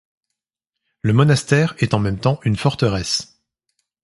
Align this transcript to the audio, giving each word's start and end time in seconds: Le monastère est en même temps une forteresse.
Le 1.03 1.13
monastère 1.13 1.75
est 1.77 1.93
en 1.93 1.99
même 1.99 2.19
temps 2.19 2.39
une 2.43 2.55
forteresse. 2.57 3.37